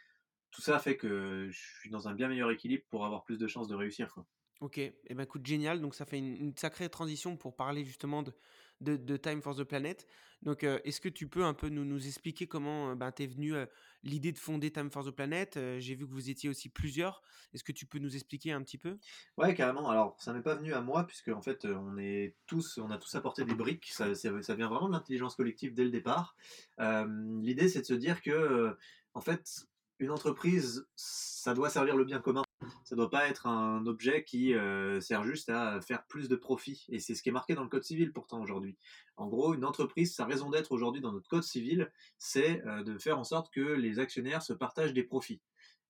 [0.51, 3.47] tout ça fait que je suis dans un bien meilleur équilibre pour avoir plus de
[3.47, 4.12] chances de réussir.
[4.12, 4.27] Quoi.
[4.61, 5.81] Ok, et eh ben écoute, génial.
[5.81, 10.07] Donc ça fait une, sacrée transition pour parler justement de, de, Time for the Planet.
[10.43, 13.27] Donc euh, est-ce que tu peux un peu nous, nous expliquer comment euh, ben, t'es
[13.27, 13.66] venu euh,
[14.03, 17.23] l'idée de fonder Time for the Planet J'ai vu que vous étiez aussi plusieurs.
[17.53, 18.99] Est-ce que tu peux nous expliquer un petit peu?
[19.37, 19.91] Ouais, carrément.
[19.91, 22.99] Alors ça n'est pas venu à moi puisque en fait on est tous, on a
[22.99, 23.91] tous apporté des briques.
[23.93, 26.37] Ça, ça, vient vraiment de l'intelligence collective dès le départ.
[26.79, 28.77] l'idée c'est de se dire que
[29.15, 29.67] en fait
[30.01, 32.43] une entreprise, ça doit servir le bien commun.
[32.85, 36.87] Ça doit pas être un objet qui euh, sert juste à faire plus de profit.
[36.89, 38.77] Et c'est ce qui est marqué dans le code civil pourtant aujourd'hui.
[39.17, 42.99] En gros, une entreprise, sa raison d'être aujourd'hui dans notre code civil, c'est euh, de
[42.99, 45.41] faire en sorte que les actionnaires se partagent des profits.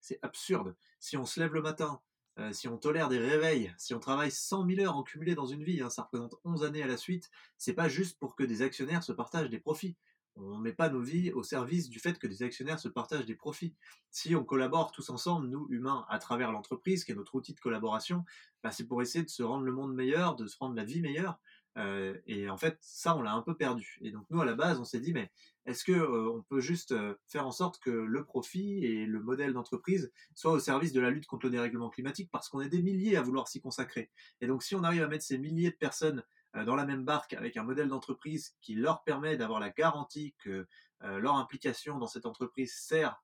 [0.01, 0.77] C'est absurde.
[0.99, 2.01] Si on se lève le matin,
[2.39, 5.47] euh, si on tolère des réveils, si on travaille 100 000 heures en cumulé dans
[5.47, 8.45] une vie, hein, ça représente 11 années à la suite, c'est pas juste pour que
[8.45, 9.97] des actionnaires se partagent des profits
[10.43, 13.27] on ne met pas nos vies au service du fait que des actionnaires se partagent
[13.27, 13.75] des profits.
[14.11, 17.61] Si on collabore tous ensemble, nous humains, à travers l'entreprise, qui est notre outil de
[17.61, 18.25] collaboration,
[18.63, 21.01] bah, c'est pour essayer de se rendre le monde meilleur, de se rendre la vie
[21.01, 21.39] meilleure.
[21.79, 23.99] Euh, et en fait, ça, on l'a un peu perdu.
[24.03, 25.31] Et donc nous, à la base, on s'est dit, mais
[25.67, 29.21] est-ce que euh, on peut juste euh, faire en sorte que le profit et le
[29.21, 32.69] modèle d'entreprise soient au service de la lutte contre le dérèglement climatique, parce qu'on est
[32.69, 34.11] des milliers à vouloir s'y consacrer.
[34.41, 37.33] Et donc, si on arrive à mettre ces milliers de personnes dans la même barque
[37.35, 40.67] avec un modèle d'entreprise qui leur permet d'avoir la garantie que
[41.03, 43.23] euh, leur implication dans cette entreprise sert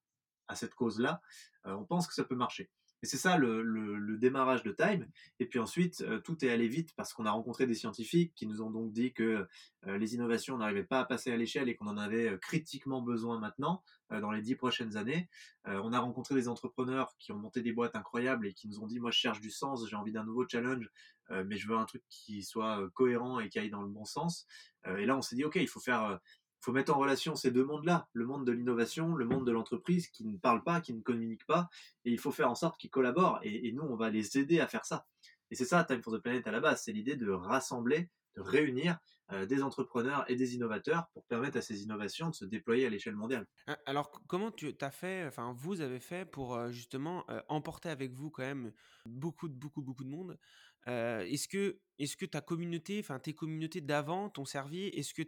[0.48, 1.20] à cette cause-là,
[1.66, 2.70] euh, on pense que ça peut marcher.
[3.06, 5.06] C'est ça le, démarrage de Time.
[5.40, 8.62] Et puis ensuite, tout est allé vite parce qu'on a rencontré des scientifiques qui nous
[8.62, 9.46] ont donc dit que
[9.84, 13.82] les innovations n'arrivaient pas à passer à l'échelle et qu'on en avait critiquement besoin maintenant,
[14.10, 15.28] dans les dix prochaines années.
[15.66, 18.86] on a rencontré des entrepreneurs qui ont monté des boîtes incroyables et qui nous ont
[18.86, 20.90] dit, moi je cherche du sens, j'ai envie d'un nouveau challenge,
[21.30, 24.46] mais je veux un truc qui soit cohérent et qui aille dans le bon sens.
[24.86, 26.18] et là, on s'est dit, OK, il faut faire
[26.60, 30.08] faut mettre en relation ces deux mondes-là, le monde de l'innovation, le monde de l'entreprise
[30.08, 31.68] qui ne parle pas, qui ne communique pas,
[32.04, 33.38] et il faut faire en sorte qu'ils collaborent.
[33.42, 35.06] Et, nous, on va les aider à faire ça.
[35.50, 38.40] Et c'est ça, Time for the Planet à la base, c'est l'idée de rassembler, de
[38.40, 38.98] réunir
[39.32, 42.90] euh, des entrepreneurs et des innovateurs pour permettre à ces innovations de se déployer à
[42.90, 43.46] l'échelle mondiale.
[43.66, 47.88] Ah, alors, comment tu as fait, enfin, vous avez fait pour euh, justement euh, emporter
[47.88, 48.72] avec vous quand même
[49.04, 50.38] beaucoup, beaucoup, beaucoup de monde
[50.87, 54.88] Est-ce que est-ce que ta communauté, enfin tes communautés d'avant t'ont servi?
[54.88, 55.22] Est-ce que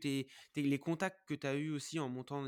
[0.56, 2.46] les contacts que tu as eus aussi en montant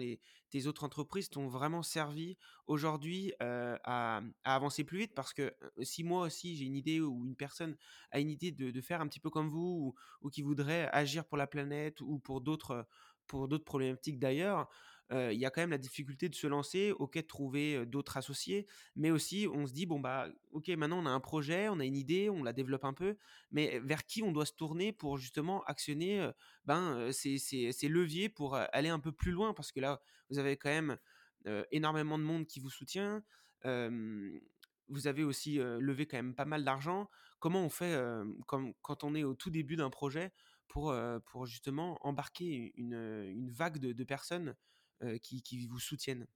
[0.50, 5.14] tes autres entreprises t'ont vraiment servi aujourd'hui euh, à, avancer plus vite?
[5.14, 7.76] Parce que euh, si moi aussi j'ai une idée ou une personne
[8.10, 11.38] a une idée de, faire un petit peu comme vous ou, qui voudrait agir pour
[11.38, 12.86] la planète ou pour d'autres
[13.26, 14.68] pour d'autres problématiques d'ailleurs,
[15.12, 18.66] il y a quand même la difficulté de se lancer, ok, de trouver d'autres associés,
[18.94, 21.84] mais aussi on se dit, bon, bah, ok, maintenant on a un projet, on a
[21.84, 23.16] une idée, on la développe un peu,
[23.50, 26.30] mais vers qui on doit se tourner pour justement actionner
[26.64, 30.56] ben, ces, ces, leviers pour aller un peu plus loin, parce que là, vous avez
[30.56, 30.96] quand même
[31.72, 33.22] énormément de monde qui vous soutient.
[33.64, 37.08] vous avez aussi levé quand même pas mal d'argent.
[37.38, 37.98] Comment on fait
[38.46, 40.32] comme, quand on est au tout début d'un projet
[40.68, 40.94] pour,
[41.26, 44.54] pour justement embarquer une, une vague de, personnes
[45.22, 46.26] qui, qui, vous soutiennent?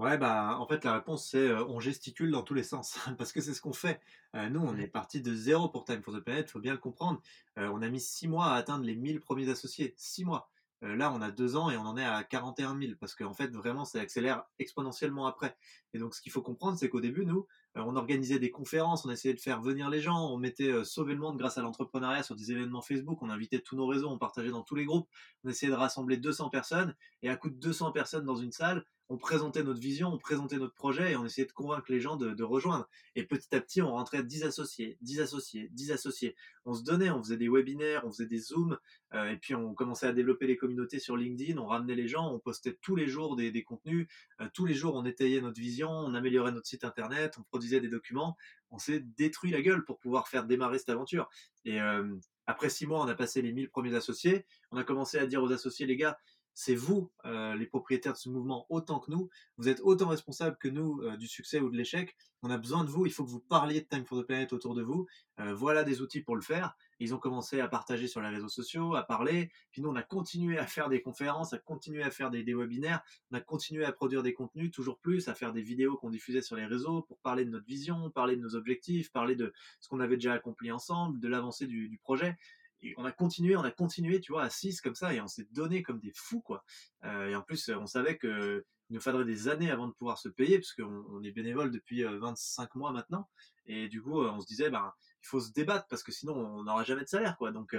[0.00, 3.32] Ouais, bah, en fait, la réponse, c'est euh, on gesticule dans tous les sens, parce
[3.32, 4.00] que c'est ce qu'on fait.
[4.34, 6.78] Euh, nous, on est parti de zéro pour Time for the Planet, faut bien le
[6.78, 7.20] comprendre.
[7.56, 9.92] on a mis six mois à atteindre les 1000 premiers associés.
[9.98, 10.50] Six mois.
[10.80, 13.48] là, on a deux ans et on en est à 41 000, parce qu'en fait,
[13.48, 15.54] vraiment, ça accélère exponentiellement après.
[15.92, 19.10] Et donc, ce qu'il faut comprendre, c'est qu'au début, nous, on organisait des conférences, on
[19.10, 22.36] essayait de faire venir les gens, on mettait sauver le monde grâce à l'entrepreneuriat sur
[22.36, 25.08] des événements Facebook, on invitait tous nos réseaux, on partageait dans tous les groupes,
[25.44, 28.84] on essayait de rassembler 200 personnes, et à coup de 200 personnes dans une salle,
[29.10, 32.16] on présentait notre vision, on présentait notre projet et on essayait de convaincre les gens
[32.16, 32.88] de, rejoindre.
[33.16, 36.36] Et petit à petit, on rentrait 10 associés, 10 associés, 10 associés.
[36.64, 38.78] On se donnait, on faisait des webinaires, on faisait des zooms,
[39.14, 42.32] euh, et puis on commençait à développer les communautés sur LinkedIn, on ramenait les gens,
[42.32, 44.06] on postait tous les jours des, contenus,
[44.40, 47.80] euh, tous les jours on étayait notre vision, on améliorait notre site internet, on produisait
[47.80, 48.38] des documents.
[48.70, 51.28] On s'est détruit la gueule pour pouvoir faire démarrer cette aventure.
[51.66, 54.46] Et euh, après six mois, on a passé les 1000 premiers associés.
[54.70, 56.18] On a commencé à dire aux associés, les gars,
[56.54, 59.28] c'est vous euh, les propriétaires de ce mouvement autant que nous.
[59.58, 62.16] Vous êtes autant responsables que nous euh, du succès ou de l'échec.
[62.42, 63.04] On a besoin de vous.
[63.04, 65.06] Il faut que vous parliez de Time for the Planet autour de vous.
[65.36, 66.74] Voilà des outils pour le faire.
[67.00, 69.50] Ils ont commencé à partager sur les réseaux sociaux, à parler.
[69.72, 73.02] Puis nous, on a continué à faire des conférences, à continuer à faire des, webinaires.
[73.30, 76.42] On a continué à produire des contenus toujours plus, à faire des vidéos qu'on diffusait
[76.42, 79.88] sur les réseaux pour parler de notre vision, parler de nos objectifs, parler de ce
[79.88, 82.36] qu'on avait déjà accompli ensemble, de l'avancée du, du projet
[82.82, 85.26] et on a continué, on a continué, tu vois, à 6 comme ça, et on
[85.26, 86.64] s'est donné comme des fous, quoi.
[87.04, 90.28] Euh, et en plus, on savait qu'il nous faudrait des années avant de pouvoir se
[90.28, 93.28] payer, parce qu'on on est bénévole depuis 25 euh, mois maintenant.
[93.66, 96.34] Et du coup, euh, on se disait, ben, il faut se débattre, parce que sinon,
[96.34, 97.52] on n'aura jamais de salaire, quoi.
[97.52, 97.76] Donc,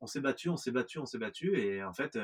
[0.00, 1.58] on s'est battu, on s'est battu, on s'est battu.
[1.58, 2.18] Et en fait,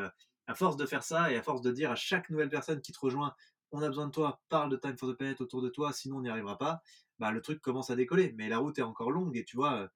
[0.47, 2.93] à force de faire ça, et à force de dire à chaque nouvelle personne qui
[2.93, 3.35] te rejoint,
[3.73, 6.17] on a besoin de toi, parle de Time for the Planet autour de toi, sinon
[6.17, 6.83] on n'y arrivera pas,
[7.21, 8.35] bah, le truc commence à décoller.
[8.37, 9.89] Mais la route est encore longue, et tu vois,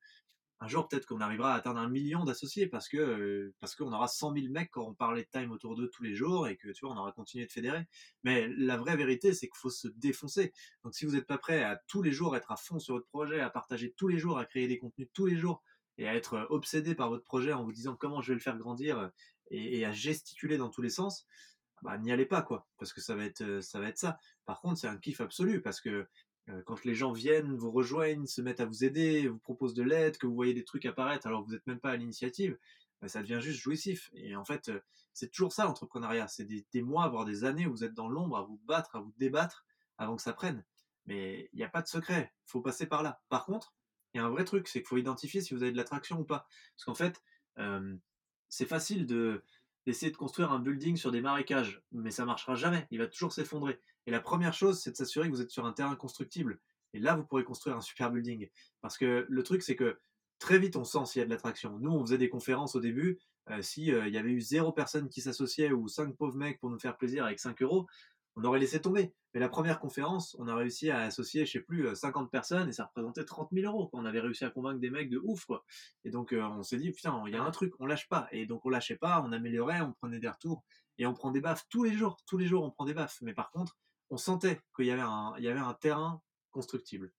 [0.65, 3.93] un jour peut-être qu'on arrivera à atteindre un million d'associés parce que euh, parce qu'on
[3.93, 6.57] aura 100 000 mecs qui auront parlé de time autour d'eux tous les jours et
[6.57, 7.87] que tu vois on aura continué de fédérer.
[8.23, 10.55] Mais la vraie vérité c'est qu'il faut se défoncer.
[10.83, 13.09] Donc si vous n'êtes pas prêt à tous les jours être à fond sur votre
[13.09, 15.63] projet, à partager tous les jours, à créer des contenus tous les jours
[15.99, 18.57] et à être obsédé par votre projet en vous disant comment je vais le faire
[18.57, 19.11] grandir
[19.51, 21.27] et, et à gesticuler dans tous les sens,
[21.83, 24.19] bah n'y allez pas quoi parce que ça va être ça va être ça.
[24.47, 26.09] Par contre c'est un kiff absolu parce que euh,
[26.67, 30.19] quand les gens viennent, vous rejoignent, se mettent à vous aider, vous proposent de l'aide,
[30.19, 32.59] que vous voyez des trucs apparaître alors que vous n'êtes même pas à l'initiative,
[33.05, 34.11] bah, ça devient juste jouissif.
[34.15, 34.81] Et en fait, euh,
[35.13, 36.27] c'est toujours ça l'entrepreneuriat.
[36.27, 39.01] C'est des, mois, voire des années où vous êtes dans l'ombre à vous battre, à
[39.01, 39.67] vous débattre
[39.99, 40.65] avant que ça prenne.
[41.05, 42.33] Mais il n'y a pas de secret.
[42.47, 43.23] Il faut passer par là.
[43.29, 43.75] Par contre,
[44.15, 46.19] il y a un vrai truc, c'est qu'il faut identifier si vous avez de l'attraction
[46.21, 46.47] ou pas.
[46.77, 47.23] Parce qu'en fait,
[47.59, 47.95] euh,
[48.49, 49.43] c'est facile de
[49.87, 52.87] d'essayer de construire un building sur des marécages, mais ça marchera jamais.
[52.91, 53.81] Il va toujours s'effondrer.
[54.07, 56.61] Et la première chose, c'est de s'assurer que vous êtes sur un terrain constructible.
[56.93, 58.49] Et là, vous pourrez construire un super building.
[58.81, 59.99] Parce que le truc, c'est que
[60.39, 61.79] très vite, on sent s'il y a de l'attraction.
[61.79, 63.19] Nous, on faisait des conférences au début.
[63.51, 66.71] Euh, si euh, y avait eu zéro personne qui s'associait ou cinq pauvres mecs pour
[66.71, 67.87] nous faire plaisir avec 5 euros,
[68.37, 69.13] on aurait laissé tomber.
[69.33, 72.69] Mais la première conférence, on a réussi à associer, je sais plus, 50 euh, personnes
[72.69, 73.91] et ça représentait 30 000 euros.
[73.93, 75.65] On avait réussi à convaincre des mecs de ouf, quoi.
[76.05, 78.29] Et donc, on s'est dit, putain, il y a un truc, on lâche pas.
[78.33, 80.65] Et donc, on lâchait pas, on améliorait, on prenait des retours
[80.99, 82.17] et on prend des baffes tous les jours.
[82.27, 83.19] Tous les jours, on prend des baffes.
[83.23, 83.77] Mais par contre,
[84.11, 85.01] on sentait qu'il y y avait
[85.61, 86.21] un terrain
[86.51, 87.13] constructible.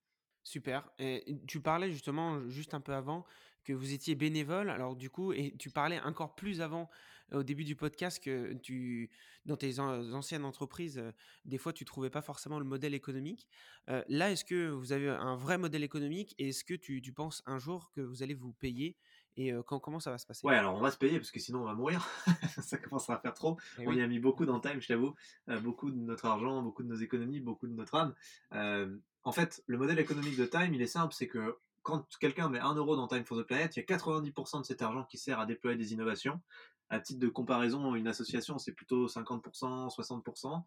[0.43, 0.87] Super.
[0.99, 3.25] Et tu parlais justement, juste un peu avant,
[3.65, 4.69] que vous étiez bénévole.
[4.69, 6.89] Alors du coup, et tu parlais encore plus avant,
[7.31, 9.09] au début du podcast, que tu,
[9.45, 11.11] dans tes anciennes entreprises, euh,
[11.45, 13.47] des fois, tu trouvais pas forcément le modèle économique.
[13.89, 17.13] Euh, là, est-ce que vous avez un vrai modèle économique et est-ce que tu, tu
[17.13, 18.97] penses un jour que vous allez vous payer
[19.37, 20.47] et quand, comment ça va se passer?
[20.47, 22.07] Ouais, alors on va se payer parce que sinon on va mourir.
[22.61, 23.57] ça commencera à faire trop.
[23.79, 25.13] Eh on y a mis beaucoup dans Time, je t'avoue.
[25.61, 28.15] beaucoup de notre argent, beaucoup de nos économies, beaucoup de notre âme.
[29.23, 32.59] en fait, le modèle économique de Time, il est simple c'est que quand quelqu'un met
[32.59, 35.19] 1 euro dans Time for the Planet, il y a 90% de cet argent qui
[35.19, 36.41] sert à déployer des innovations.
[36.89, 40.63] À titre de comparaison, une association, c'est plutôt 50%, 60%.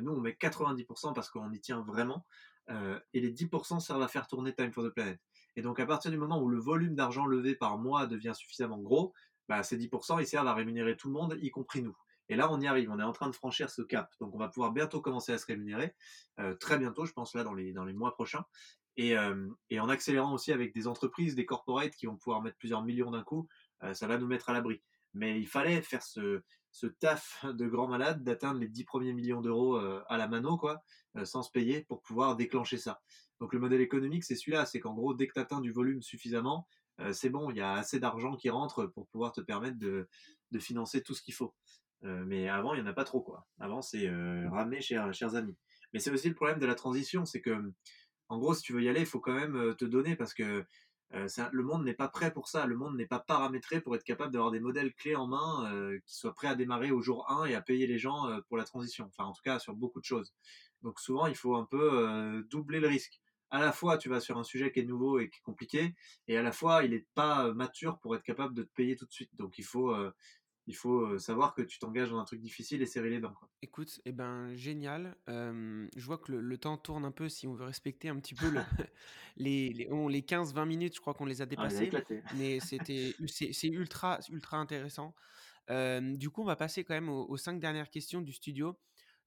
[0.00, 2.26] nous, on met 90% parce qu'on y tient vraiment.
[2.68, 5.20] et les 10% servent à faire tourner Time for the Planet.
[5.56, 8.78] Et donc, à partir du moment où le volume d'argent levé par mois devient suffisamment
[8.78, 9.12] gros,
[9.46, 11.96] bah, ces 10%, ils servent à rémunérer tout le monde, y compris nous.
[12.30, 14.10] Et là, on y arrive, on est en train de franchir ce cap.
[14.20, 15.94] Donc, on va pouvoir bientôt commencer à se rémunérer,
[16.38, 18.44] euh, très bientôt, je pense, là, dans les, dans les mois prochains.
[19.00, 23.10] Et, en accélérant aussi avec des entreprises, des corporates qui vont pouvoir mettre plusieurs millions
[23.10, 23.48] d'un coup,
[23.94, 24.82] ça va nous mettre à l'abri.
[25.14, 26.42] Mais il fallait faire ce,
[27.00, 30.82] taf de grand malade d'atteindre les 10 premiers millions d'euros à la mano, quoi,
[31.24, 33.00] sans se payer pour pouvoir déclencher ça.
[33.40, 36.02] Donc le modèle économique, c'est celui-là, c'est qu'en gros, dès que tu atteins du volume
[36.02, 36.68] suffisamment,
[37.12, 40.06] c'est bon, il y a assez d'argent qui rentre pour pouvoir te permettre de,
[40.58, 41.54] financer tout ce qu'il faut.
[42.02, 43.46] Mais avant, il n'y en a pas trop, quoi.
[43.58, 45.56] Avant, c'est euh, ramener, chers, chers amis.
[45.92, 47.72] Mais c'est aussi le problème de la transition, c'est que,
[48.30, 50.64] en gros, si tu veux y aller, il faut quand même te donner parce que
[51.10, 52.64] le monde n'est pas prêt pour ça.
[52.64, 56.16] Le monde n'est pas paramétré pour être capable d'avoir des modèles clés en main qui
[56.16, 59.06] soient prêts à démarrer au jour 1 et à payer les gens pour la transition.
[59.06, 60.32] Enfin, en tout cas, sur beaucoup de choses.
[60.82, 64.38] Donc souvent, il faut un peu doubler le risque à la fois tu vas sur
[64.38, 65.94] un sujet qui est nouveau et qui est compliqué,
[66.28, 69.06] et à la fois il n'est pas mature pour être capable de te payer tout
[69.06, 69.34] de suite.
[69.34, 69.92] Donc il faut,
[70.70, 73.32] il faut savoir que tu t'engages dans un truc difficile et serrer les dents.
[73.32, 73.48] Quoi.
[73.60, 75.16] Écoute, eh ben, génial.
[75.26, 78.48] je vois que le, temps tourne un peu si on veut respecter un petit peu
[78.48, 78.60] le,
[79.36, 81.90] les, les, les 15-20 minutes, je crois qu'on les a ah, dépassées.
[82.36, 85.14] mais c'était, c'est, ultra, ultra intéressant.
[85.68, 88.78] du coup, on va passer quand même aux, aux, cinq dernières questions du studio.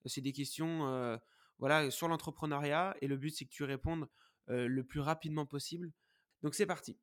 [0.06, 1.19] C'est des questions
[1.60, 2.95] voilà, sur l'entrepreneuriat.
[3.01, 4.08] Et le but, c'est que tu répondes
[4.47, 5.91] le plus rapidement possible.
[6.41, 6.97] Donc, c'est parti.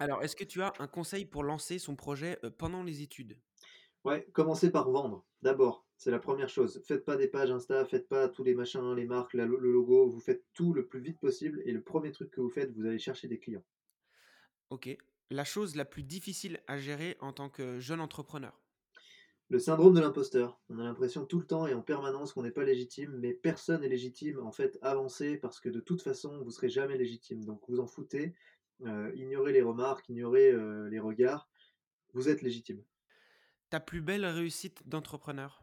[0.00, 3.38] Alors, est-ce que tu as un conseil pour lancer son projet pendant les études?
[4.04, 5.26] Ouais, commencez par vendre.
[5.42, 6.82] D'abord, c'est la première chose.
[6.86, 10.08] Faites pas des pages Insta, faites pas tous les machins, les marques, le logo.
[10.08, 11.62] Vous faites tout le plus vite possible.
[11.66, 13.64] Et le premier truc que vous faites, vous allez chercher des clients.
[14.70, 14.96] Ok.
[15.30, 18.58] La chose la plus difficile à gérer en tant que jeune entrepreneur?
[19.48, 20.60] Le syndrome de l'imposteur.
[20.70, 23.82] On a l'impression tout le temps et en permanence qu'on n'est pas légitime, mais personne
[23.82, 24.40] n'est légitime.
[24.40, 27.44] En fait, avancez parce que de toute façon, vous serez jamais légitime.
[27.44, 28.34] Donc vous en foutez,
[28.86, 31.48] euh, ignorez les remarques, ignorez euh, les regards.
[32.14, 32.82] Vous êtes légitime.
[33.70, 35.62] Ta plus belle réussite d'entrepreneur?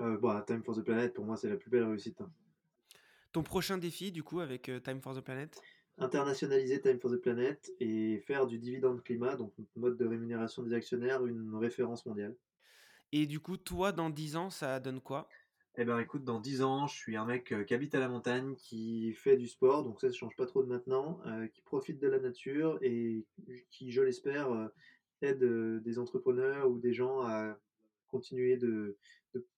[0.00, 2.20] Euh, bah, Time for the Planet, pour moi, c'est la plus belle réussite.
[2.20, 2.30] hein.
[3.32, 5.58] Ton prochain défi, du coup, avec euh, Time for the Planet?
[5.96, 10.62] Internationaliser Time for the Planet et faire du dividende climat, donc notre mode de rémunération
[10.62, 12.36] des actionnaires, une référence mondiale.
[13.12, 15.28] Et du coup, toi, dans 10 ans, ça donne quoi?
[15.76, 18.08] Eh ben écoute, dans 10 ans, je suis un mec euh, qui habite à la
[18.08, 21.18] montagne, qui fait du sport, donc ça ne change pas trop de maintenant,
[21.54, 23.24] qui profite de la nature et
[23.70, 24.70] qui, je l'espère,
[25.22, 27.58] aide des entrepreneurs ou des gens à
[28.08, 28.98] continuer de,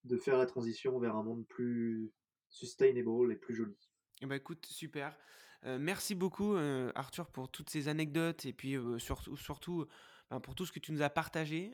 [0.05, 2.13] de, faire la transition vers un monde plus
[2.49, 3.77] sustainable et plus joli.
[4.23, 5.19] Eh ben, écoute, super.
[5.65, 6.55] Merci beaucoup,
[6.95, 9.87] Arthur, pour toutes ces anecdotes et puis surtout, surtout
[10.31, 11.73] ben, pour tout ce que tu nous as partagé.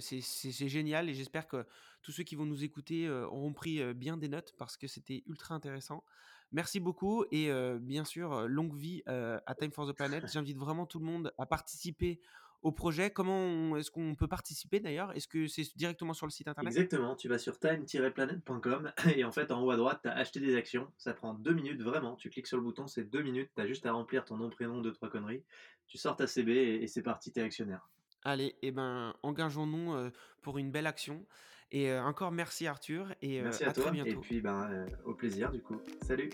[0.00, 1.64] C'est génial et j'espère que
[2.02, 5.54] tous ceux qui vont nous écouter auront pris bien des notes parce que c'était ultra
[5.54, 6.04] intéressant.
[6.50, 10.26] Merci beaucoup et bien sûr, longue vie à Time for the Planet.
[10.30, 12.20] J'invite vraiment tout le monde à participer
[12.62, 13.10] au projet.
[13.10, 15.12] Comment est-ce qu'on peut participer d'ailleurs?
[15.16, 16.72] Est-ce que c'est directement sur le site internet?
[16.72, 20.40] Exactement, tu vas sur time-planet.com et en fait en haut à droite, tu as acheté
[20.40, 20.90] des actions.
[20.98, 22.16] Ça prend deux minutes vraiment.
[22.16, 23.50] Tu cliques sur le bouton, c'est deux minutes.
[23.54, 25.42] Tu as juste à remplir ton nom, prénom, deux, trois conneries.
[25.86, 27.88] Tu sors ta CB et, et c'est parti, t'es actionnaire.
[28.24, 30.10] Allez, eh ben, engageons-nous euh,
[30.42, 31.26] pour une belle action.
[31.72, 34.20] Et euh, encore merci Arthur et euh, Merci à, à très toi et bientôt.
[34.20, 35.80] puis ben, au plaisir du coup.
[36.02, 36.30] Salut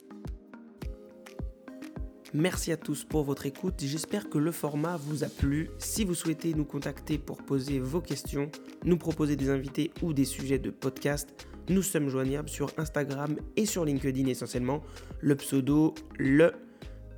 [2.35, 3.75] Merci à tous pour votre écoute.
[3.79, 5.71] J'espère que le format vous a plu.
[5.79, 8.51] Si vous souhaitez nous contacter pour poser vos questions,
[8.85, 13.64] nous proposer des invités ou des sujets de podcast, nous sommes joignables sur Instagram et
[13.64, 14.83] sur LinkedIn essentiellement.
[15.21, 16.53] Le pseudo le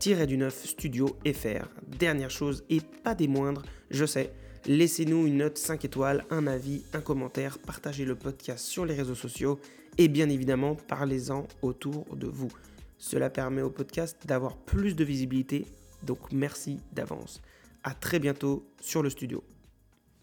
[0.01, 1.69] du 9 studio FR.
[1.99, 4.33] Dernière chose et pas des moindres, je sais,
[4.65, 9.15] laissez-nous une note 5 étoiles, un avis, un commentaire, partagez le podcast sur les réseaux
[9.15, 9.61] sociaux
[9.99, 12.49] et bien évidemment parlez-en autour de vous.
[13.01, 15.67] Cela permet au podcast d'avoir plus de visibilité,
[16.03, 17.41] donc merci d'avance.
[17.83, 19.43] À très bientôt sur le studio.